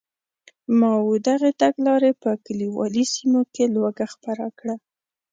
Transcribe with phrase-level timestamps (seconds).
[0.79, 4.75] ماوو دغې تګلارې په کلیوالي سیمو کې لوږه خپره کړه.